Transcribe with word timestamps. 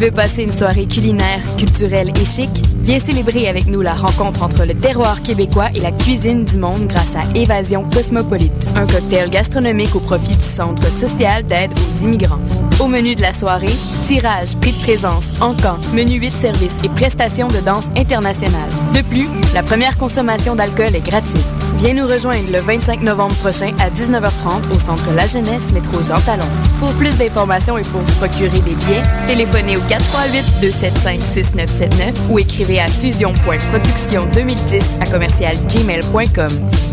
Veux 0.00 0.10
passer 0.10 0.44
une 0.44 0.50
soirée 0.50 0.86
culinaire, 0.86 1.42
culturelle 1.58 2.08
et 2.08 2.24
chic? 2.24 2.48
Viens 2.84 2.98
célébrer 2.98 3.48
avec 3.48 3.66
nous 3.66 3.82
la 3.82 3.92
rencontre 3.92 4.42
entre 4.42 4.64
le 4.64 4.72
terroir 4.72 5.22
québécois 5.22 5.68
et 5.74 5.80
la 5.80 5.92
cuisine 5.92 6.46
du 6.46 6.56
monde 6.56 6.86
grâce 6.86 7.12
à 7.14 7.36
Évasion 7.36 7.84
Cosmopolite, 7.92 8.50
un 8.76 8.86
cocktail 8.86 9.28
gastronomique 9.28 9.94
au 9.94 10.00
profit 10.00 10.34
du 10.34 10.42
Centre 10.42 10.90
social 10.90 11.44
d'aide 11.44 11.70
aux 11.72 12.02
immigrants. 12.02 12.40
Au 12.80 12.86
menu 12.86 13.14
de 13.14 13.20
la 13.20 13.34
soirée, 13.34 13.66
tirage, 14.06 14.56
prix 14.62 14.72
de 14.72 14.80
présence, 14.80 15.26
encans, 15.42 15.76
menu 15.92 16.14
8 16.14 16.30
services 16.30 16.76
et 16.82 16.88
prestations 16.88 17.48
de 17.48 17.60
danse 17.60 17.90
internationale. 17.94 18.70
De 18.94 19.02
plus, 19.02 19.28
la 19.52 19.62
première 19.62 19.98
consommation 19.98 20.56
d'alcool 20.56 20.96
est 20.96 21.06
gratuite. 21.06 21.44
Viens 21.80 21.94
nous 21.94 22.06
rejoindre 22.06 22.52
le 22.52 22.58
25 22.58 23.00
novembre 23.00 23.34
prochain 23.36 23.72
à 23.80 23.88
19h30 23.88 24.70
au 24.70 24.78
Centre 24.78 25.10
La 25.14 25.26
Jeunesse, 25.26 25.72
métro 25.72 26.02
Jean 26.02 26.20
Talon. 26.20 26.44
Pour 26.78 26.92
plus 26.98 27.16
d'informations 27.16 27.78
et 27.78 27.82
pour 27.84 28.02
vous 28.02 28.12
procurer 28.18 28.50
des 28.50 28.74
billets, 28.74 29.00
téléphonez 29.26 29.78
au 29.78 29.80
438-275-6979 29.80 32.30
ou 32.30 32.38
écrivez 32.38 32.80
à 32.80 32.86
fusion.production2010 32.86 35.00
à 35.00 35.06
commercial 35.06 35.56
gmail.com. 35.68 36.50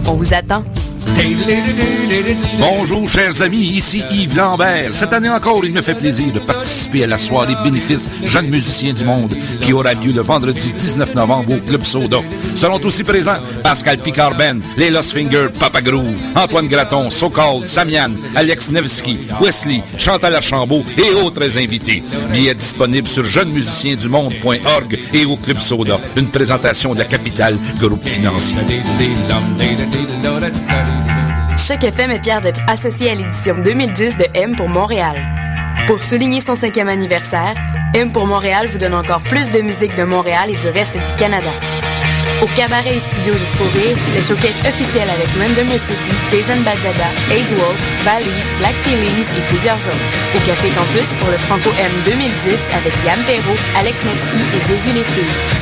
On 0.08 0.14
vous 0.14 0.34
attend. 0.34 0.64
Bonjour, 2.59 3.08
chers 3.08 3.41
amis, 3.41 3.58
ici 3.58 4.03
Yves 4.11 4.36
Lambert. 4.36 4.94
Cette 4.94 5.13
année 5.13 5.30
encore, 5.30 5.63
il 5.66 5.72
me 5.72 5.81
fait 5.81 5.95
plaisir 5.95 6.31
de 6.33 6.39
participer 6.39 7.03
à 7.03 7.08
la 7.08 7.17
soirée 7.17 7.55
bénéfice 7.63 8.09
Jeunes 8.23 8.47
musiciens 8.47 8.94
du 8.94 9.05
monde 9.05 9.33
qui 9.61 9.73
aura 9.73 9.94
lieu 9.94 10.11
le 10.11 10.22
vendredi 10.22 10.72
19 10.72 11.16
novembre 11.16 11.53
au 11.53 11.58
Club 11.58 11.83
Soda. 11.83 12.19
Seront 12.55 12.80
aussi 12.83 13.03
présents 13.03 13.38
Pascal 13.63 13.97
Picard 14.00 14.35
Ben, 14.38 14.59
les 14.78 14.89
Lost 14.89 15.13
Finger, 15.13 15.47
Papa 15.59 15.77
Antoine 16.36 16.67
Graton, 16.67 17.09
Sokol, 17.09 17.66
Samian, 17.66 18.11
Alex 18.36 18.70
Nevsky, 18.72 19.20
Wesley, 19.42 19.81
Chantal 19.97 20.36
Archambault 20.36 20.84
et 20.97 21.14
autres 21.14 21.58
invités. 21.58 22.03
Billets 22.31 22.56
disponibles 22.56 23.08
sur 23.08 23.23
jeunesmusiciensdumonde.org 23.23 25.00
et 25.14 25.25
au 25.25 25.36
Club 25.36 25.59
Soda. 25.59 26.00
Une 26.16 26.30
présentation 26.30 26.94
de 26.94 27.00
la 27.00 27.06
capitale 27.06 27.58
groupe 27.80 28.08
financier. 28.08 28.58
Choc 31.58 31.84
FM 31.84 32.12
est 32.12 32.23
fier 32.23 32.41
d'être 32.41 32.62
associé 32.67 33.12
à 33.12 33.16
l'édition 33.16 33.56
2010 33.59 34.17
de 34.17 34.25
M 34.34 34.56
pour 34.56 34.69
Montréal. 34.69 35.16
Pour 35.86 36.00
souligner 36.03 36.41
son 36.41 36.56
cinquième 36.56 36.88
anniversaire, 36.89 37.56
M 37.94 38.12
pour 38.12 38.25
Montréal 38.28 38.67
vous 38.67 38.78
donne 38.78 38.94
encore 38.94 39.22
plus 39.22 39.52
de 39.52 39.62
musique 39.62 39.95
de 39.95 40.03
Montréal 40.03 40.50
et 40.50 40.56
du 40.56 40.67
reste 40.67 40.94
du 40.94 41.16
Canada. 41.18 41.50
Au 42.42 42.48
cabaret 42.53 42.98
et 42.98 43.00
studio 43.00 43.34
pour 43.58 43.66
rire, 43.74 43.98
le 44.14 44.22
showcase 44.22 44.62
officiel 44.62 45.09
avec 45.09 45.25
Random 45.42 45.74
Recipe, 45.74 45.98
Jason 46.30 46.62
Bajada, 46.62 47.09
AIDS 47.34 47.50
Wolf, 47.58 47.81
Valise, 48.06 48.46
Black 48.59 48.75
Feelings 48.86 49.25
et 49.34 49.42
plusieurs 49.50 49.81
autres. 49.90 50.06
Au 50.38 50.40
Café 50.46 50.70
Campus 50.70 51.18
pour 51.18 51.34
le 51.34 51.40
Franco 51.50 51.74
M 51.81 51.90
2010 52.06 52.70
avec 52.78 52.94
Yann 53.06 53.18
Perrault, 53.26 53.58
Alex 53.74 54.06
Nevsky 54.06 54.38
et 54.53 54.62
Jésus 54.62 54.94
les. 54.94 55.02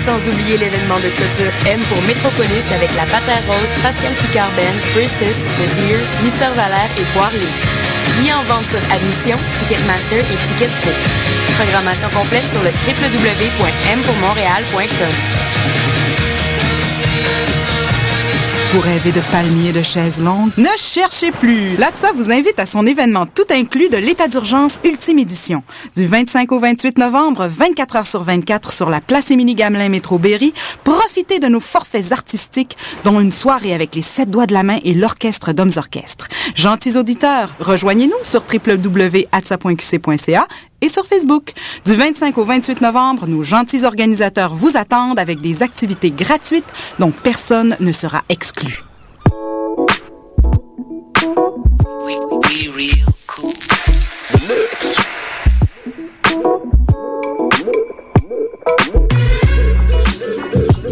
Sans 0.03 0.19
oublier 0.28 0.58
l'événement 0.58 1.00
de 1.00 1.08
clôture 1.16 1.53
M 1.66 1.80
pour 1.88 2.02
Métropolis 2.03 2.68
avec 2.75 2.91
La 3.00 3.08
Patère 3.08 3.40
Rose, 3.47 3.72
Pascal 3.81 4.12
Picard 4.19 4.52
Ben, 4.59 4.75
Priestess, 4.91 5.40
The 5.56 5.72
Beers, 5.80 6.12
Mister 6.28 6.52
Valère 6.59 6.91
et 7.00 7.08
Poirier. 7.16 7.47
Billets 8.19 8.35
en 8.35 8.44
vente 8.52 8.68
sur 8.68 8.84
Admission, 8.91 9.40
Ticketmaster 9.64 10.28
et 10.28 10.40
Ticket 10.52 10.68
Pro. 10.84 10.91
Programmation 11.56 12.12
complète 12.12 12.52
sur 12.52 12.59
le 12.59 12.75
www.mpourmontréal.com. 12.84 15.54
Vous 18.72 18.80
rêvez 18.81 19.12
de 19.12 19.22
palmiers 19.31 19.72
de 19.72 19.81
chaises 19.81 20.20
longues? 20.20 20.52
Ne 20.58 20.68
cherchez 20.78 21.31
plus! 21.31 21.78
L'ATSA 21.78 22.12
vous 22.14 22.31
invite 22.31 22.59
à 22.59 22.66
son 22.66 22.86
événement 22.86 23.26
tout 23.26 23.46
inclus 23.52 23.90
de 23.90 23.98
l'état 23.98 24.28
d'urgence 24.28 24.80
Ultime 24.84 25.20
Édition. 25.20 25.64
Du 25.96 26.06
25 26.06 26.52
au 26.52 26.59
28 26.59 26.98
novembre, 26.98 27.48
24 27.48 27.96
heures 27.96 28.06
sur 28.06 28.24
24 28.24 28.74
sur 28.74 28.90
la 28.90 29.00
place 29.00 29.31
Émilie-Gamelin 29.31 29.90
Métro 29.90 30.18
Berry, 30.18 30.53
profitez 31.16 31.40
de 31.40 31.48
nos 31.48 31.62
forfaits 31.62 32.12
artistiques, 32.12 32.76
dont 33.06 33.22
une 33.22 33.31
soirée 33.31 33.74
avec 33.74 33.96
les 33.96 34.02
sept 34.02 34.30
doigts 34.30 34.48
de 34.48 34.53
la 34.53 34.64
main 34.64 34.80
et 34.84 34.94
l'orchestre 34.94 35.53
d'hommes 35.53 35.72
orchestres. 35.78 36.28
Gentils 36.56 36.98
auditeurs, 36.98 37.56
rejoignez-nous 37.62 38.22
sur 38.24 38.44
www.atsa.qc.ca 38.44 39.28
et 40.81 40.90
sur 40.90 41.06
Facebook. 41.06 41.53
Du 41.86 41.96
25 41.96 42.38
au 42.38 42.44
28 42.44 42.81
novembre, 42.81 43.28
nos 43.28 43.44
gentils 43.44 43.86
organisateurs 43.86 44.53
vous 44.53 44.76
attendent 44.76 45.18
avec 45.18 45.42
des 45.42 45.64
activités 45.64 46.12
gratuites 46.12 46.68
dont 47.00 47.12
personne 47.12 47.78
ne 47.80 47.94
sera 47.94 48.22
exclu. 48.28 48.84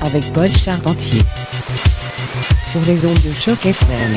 avec 0.00 0.32
Paul 0.32 0.48
Charpentier 0.48 1.22
sur 2.70 2.80
les 2.86 3.04
ondes 3.04 3.20
de 3.22 3.32
choc 3.32 3.66
FM. 3.66 4.14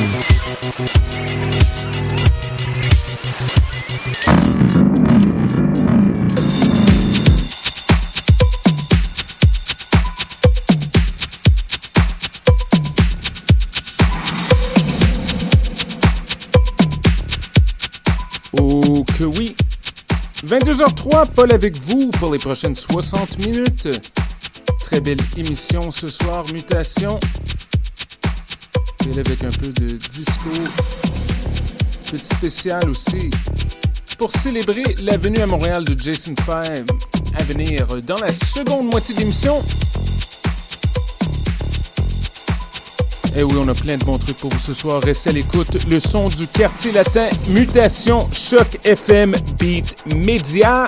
Oh 18.57 19.03
que 19.17 19.23
oui. 19.25 19.55
22h03, 20.45 21.27
Paul 21.35 21.51
avec 21.51 21.75
vous 21.77 22.09
pour 22.11 22.31
les 22.31 22.39
prochaines 22.39 22.75
60 22.75 23.39
minutes. 23.39 23.87
Très 24.85 25.01
belle 25.01 25.17
émission 25.35 25.89
ce 25.89 26.05
soir, 26.05 26.45
Mutation. 26.53 27.19
Et 29.09 29.19
avec 29.19 29.43
un 29.43 29.49
peu 29.49 29.69
de 29.69 29.93
disco. 29.93 30.51
Petit 32.11 32.23
spécial 32.23 32.87
aussi. 32.87 33.31
Pour 34.19 34.31
célébrer 34.31 34.83
la 35.01 35.17
venue 35.17 35.39
à 35.39 35.47
Montréal 35.47 35.85
de 35.85 35.99
Jason 35.99 36.35
5 36.45 36.85
à 37.35 37.43
venir 37.45 37.99
dans 38.03 38.17
la 38.17 38.31
seconde 38.31 38.91
moitié 38.91 39.15
de 39.15 39.21
l'émission. 39.21 39.55
Eh 43.35 43.41
oui, 43.41 43.55
on 43.57 43.67
a 43.67 43.73
plein 43.73 43.97
de 43.97 44.03
bons 44.05 44.19
trucs 44.19 44.37
pour 44.37 44.51
vous 44.51 44.59
ce 44.59 44.73
soir. 44.73 45.01
Restez 45.01 45.31
à 45.31 45.33
l'écoute. 45.33 45.83
Le 45.89 45.99
son 45.99 46.27
du 46.27 46.47
quartier 46.47 46.91
latin, 46.91 47.29
Mutation, 47.49 48.29
Choc 48.31 48.79
FM, 48.83 49.35
Beat 49.57 49.95
Media. 50.15 50.85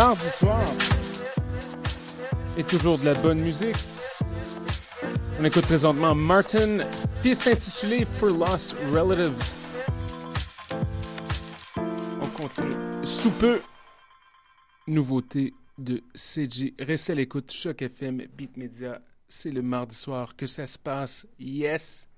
Mardi 0.00 0.24
soir. 0.30 0.62
Et 2.56 2.64
toujours 2.64 2.96
de 2.98 3.04
la 3.04 3.12
bonne 3.12 3.40
musique. 3.40 3.76
On 5.38 5.44
écoute 5.44 5.66
présentement 5.66 6.14
Martin, 6.14 6.78
piste 7.22 7.46
intitulée 7.46 8.06
For 8.06 8.30
Lost 8.30 8.74
Relatives. 8.94 9.58
On 12.22 12.28
continue 12.28 12.74
sous 13.04 13.30
peu. 13.32 13.60
Nouveauté 14.86 15.52
de 15.76 16.02
CG. 16.14 16.72
Restez 16.78 17.12
à 17.12 17.16
l'écoute, 17.16 17.52
Choc 17.52 17.82
FM, 17.82 18.22
Beat 18.34 18.56
Media. 18.56 19.02
C'est 19.28 19.50
le 19.50 19.60
mardi 19.60 19.94
soir 19.94 20.34
que 20.34 20.46
ça 20.46 20.64
se 20.64 20.78
passe. 20.78 21.26
Yes! 21.38 22.09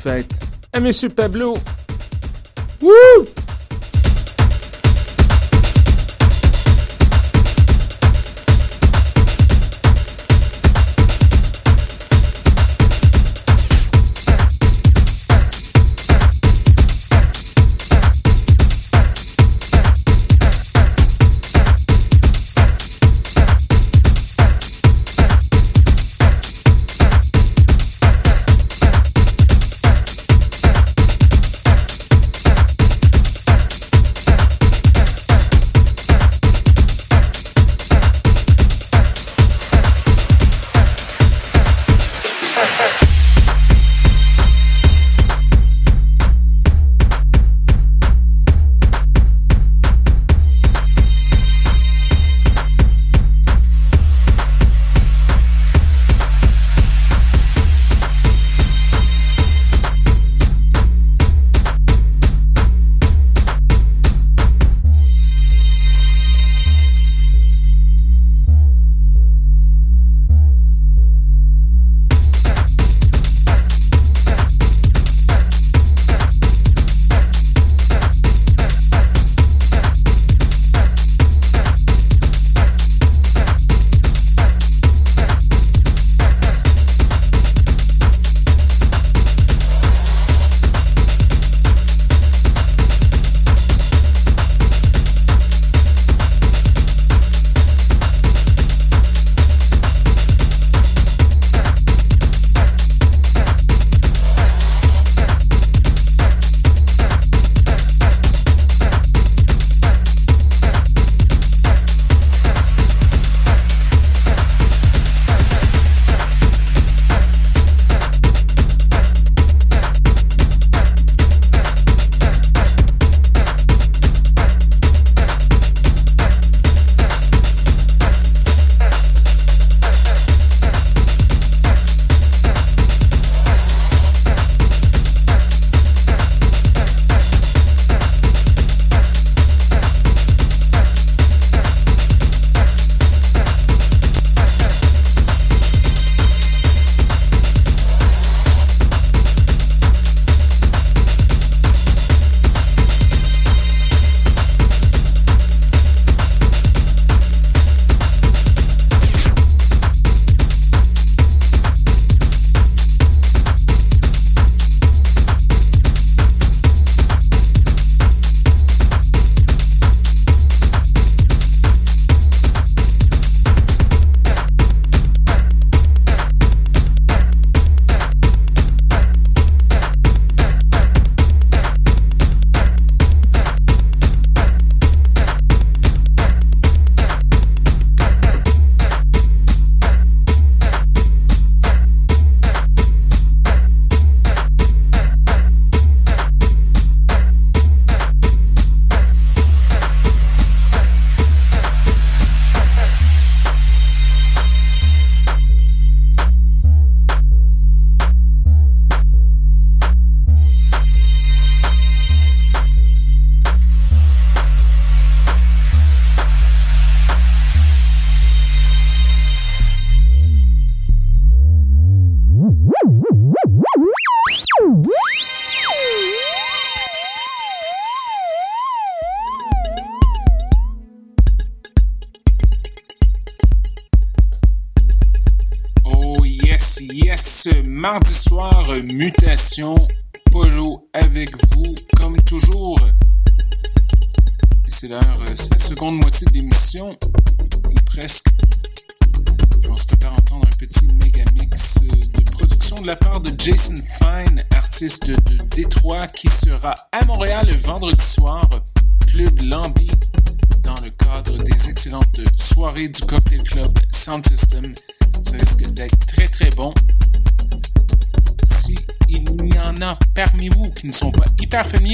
Fête 0.00 0.32
à 0.72 0.80
Monsieur 0.80 1.10
Pablo. 1.10 1.54
Wouh! 2.80 3.26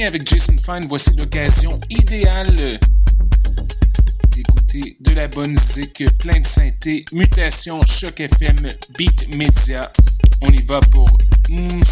Avec 0.07 0.27
Jason 0.27 0.55
Fine, 0.57 0.87
voici 0.88 1.11
l'occasion 1.16 1.81
idéale 1.90 2.79
d'écouter 4.31 4.97
de 5.01 5.11
la 5.12 5.27
bonne 5.27 5.51
musique, 5.51 6.05
plein 6.19 6.38
de 6.38 6.47
synthé, 6.47 7.05
mutation, 7.12 7.81
choc 7.83 8.21
FM, 8.21 8.57
beat 8.97 9.37
media. 9.37 9.90
On 10.42 10.51
y 10.51 10.62
va 10.62 10.81
pour 10.92 11.09
hmm, 11.51 11.83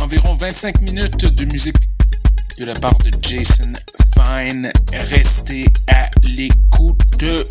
environ 0.00 0.34
25 0.34 0.82
minutes 0.82 1.34
de 1.34 1.44
musique 1.46 1.76
de 2.58 2.64
la 2.64 2.74
part 2.74 2.96
de 2.98 3.10
Jason 3.22 3.72
Fine. 4.14 4.70
Restez 5.10 5.64
à 5.88 6.10
l'écoute. 6.22 7.00
De, 7.18 7.46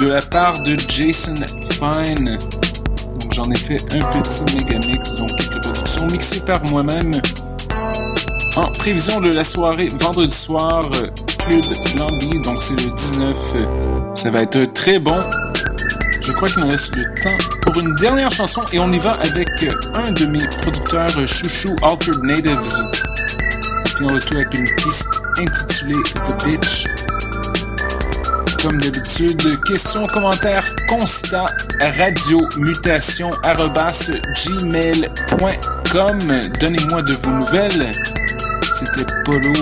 De 0.00 0.06
la 0.06 0.20
part 0.20 0.62
de 0.62 0.76
Jason 0.88 1.34
Fine. 1.72 2.38
Donc 3.20 3.32
j'en 3.32 3.50
ai 3.50 3.56
fait 3.56 3.80
un 3.92 3.98
petit 3.98 4.56
mégamix, 4.56 5.14
donc 5.16 5.28
toute 5.36 5.60
production 5.60 6.06
mixée 6.06 6.40
par 6.40 6.62
moi-même. 6.70 7.10
En 8.56 8.70
prévision 8.72 9.20
de 9.20 9.30
la 9.30 9.42
soirée 9.44 9.88
vendredi 9.98 10.34
soir, 10.34 10.80
Club 11.38 11.64
Lambi, 11.96 12.40
donc 12.42 12.62
c'est 12.62 12.80
le 12.80 12.90
19. 12.90 13.36
Ça 14.14 14.30
va 14.30 14.42
être 14.42 14.72
très 14.72 14.98
bon. 14.98 15.20
Je 16.22 16.32
crois 16.32 16.48
qu'il 16.48 16.62
nous 16.62 16.68
reste 16.68 16.94
le 16.96 17.04
temps 17.22 17.38
pour 17.62 17.80
une 17.82 17.94
dernière 17.96 18.30
chanson 18.30 18.62
et 18.72 18.78
on 18.78 18.88
y 18.88 18.98
va 18.98 19.10
avec 19.10 19.48
un 19.94 20.12
de 20.12 20.26
mes 20.26 20.46
producteurs 20.60 21.26
chouchou 21.26 21.74
Altered 21.82 22.22
Natives. 22.22 22.56
Finons 23.96 24.14
le 24.14 24.20
tout 24.20 24.36
avec 24.36 24.54
une 24.54 24.66
piste 24.76 25.08
intitulée 25.38 26.02
The 26.14 26.44
Bitch. 26.44 26.97
Comme 28.62 28.78
d'habitude, 28.78 29.60
questions, 29.64 30.06
commentaires, 30.08 30.64
constats, 30.88 31.46
radio, 31.80 32.40
mutation, 32.58 33.30
gmail.com. 34.44 36.18
Donnez-moi 36.60 37.02
de 37.02 37.12
vos 37.12 37.30
nouvelles. 37.30 37.92
C'était 38.78 39.06
Polo 39.24 39.52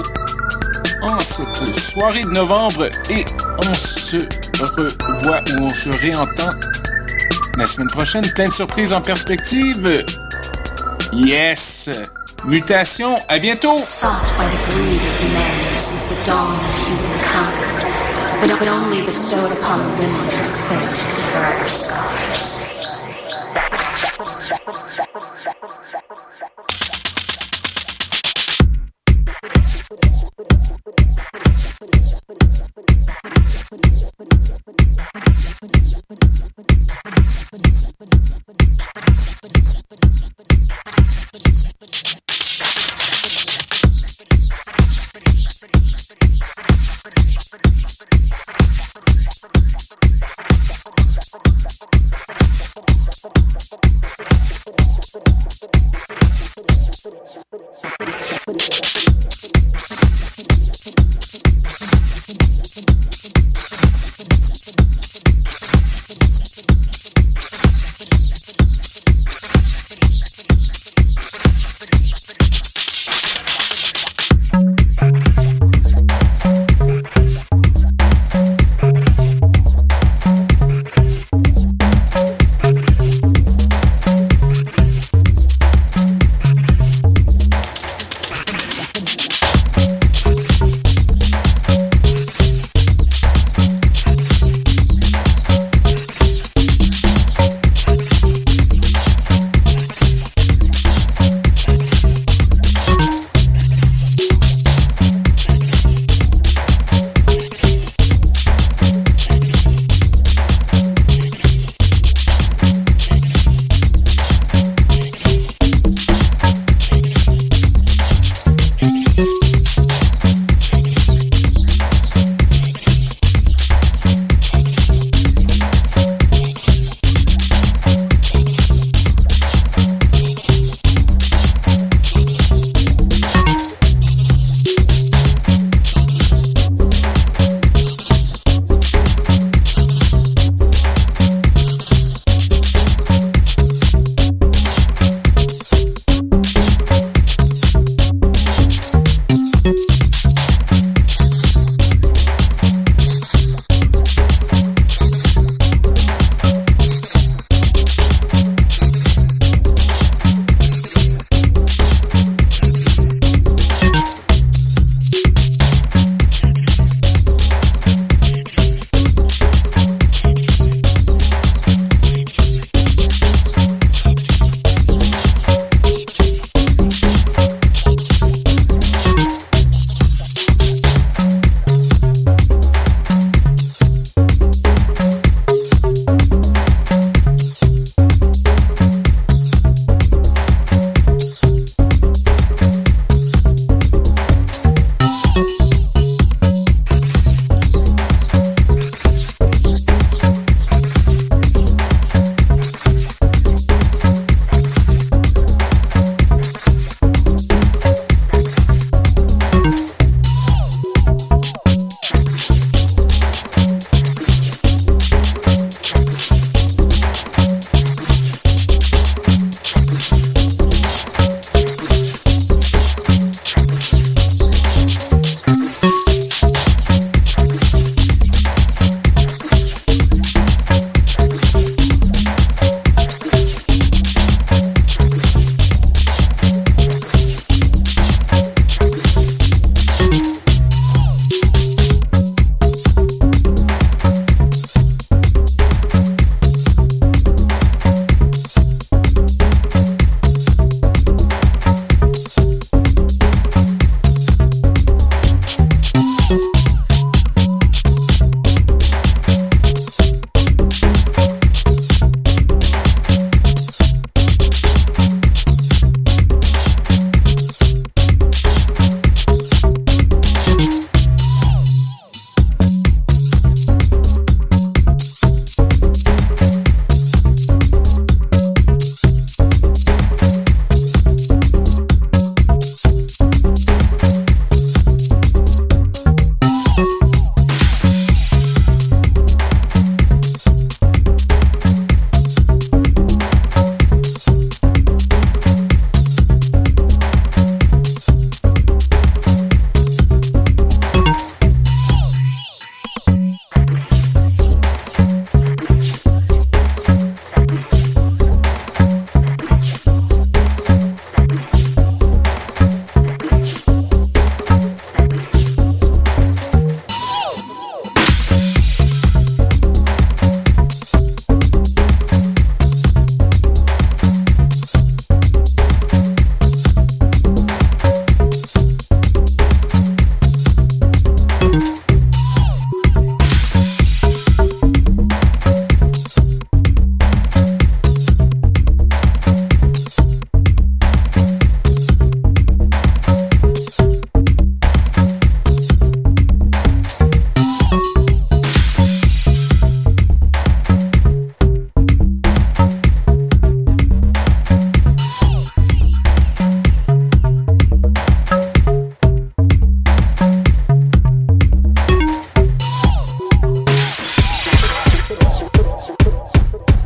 en 1.03 1.21
cette 1.21 1.79
soirée 1.79 2.23
de 2.23 2.31
novembre 2.31 2.89
et 3.11 3.25
on 3.69 3.75
se 3.75 4.17
revoit 4.59 5.43
ou 5.53 5.65
on 5.65 5.71
se 5.71 5.91
réentend 5.91 6.55
la 7.57 7.67
semaine 7.67 7.89
prochaine. 7.89 8.25
Plein 8.35 8.47
de 8.47 8.53
surprises 8.53 8.93
en 8.93 9.01
perspective. 9.01 10.05
Yes! 11.13 11.91
Mutation, 12.45 13.19
à 13.29 13.39
bientôt! 13.39 13.79
But 18.55 18.69
only 18.69 19.05
bestowed 19.05 19.51
upon 19.59 19.83
the 19.83 19.89
women 19.99 20.27
as 20.39 20.69
fit 20.69 20.93
for 21.31 21.39